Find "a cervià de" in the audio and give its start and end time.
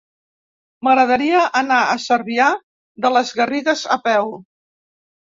1.89-3.13